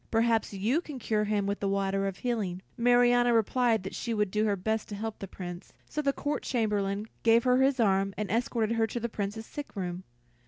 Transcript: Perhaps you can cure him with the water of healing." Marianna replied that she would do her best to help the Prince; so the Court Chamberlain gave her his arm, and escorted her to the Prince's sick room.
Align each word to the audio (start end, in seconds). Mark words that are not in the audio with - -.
Perhaps 0.09 0.51
you 0.51 0.81
can 0.81 0.97
cure 0.97 1.25
him 1.25 1.45
with 1.45 1.59
the 1.59 1.69
water 1.69 2.07
of 2.07 2.17
healing." 2.17 2.63
Marianna 2.75 3.35
replied 3.35 3.83
that 3.83 3.93
she 3.93 4.15
would 4.15 4.31
do 4.31 4.45
her 4.45 4.55
best 4.55 4.89
to 4.89 4.95
help 4.95 5.19
the 5.19 5.27
Prince; 5.27 5.73
so 5.87 6.01
the 6.01 6.11
Court 6.11 6.41
Chamberlain 6.41 7.05
gave 7.21 7.43
her 7.43 7.57
his 7.61 7.79
arm, 7.79 8.11
and 8.17 8.31
escorted 8.31 8.77
her 8.77 8.87
to 8.87 8.99
the 8.99 9.09
Prince's 9.09 9.45
sick 9.45 9.75
room. 9.75 10.03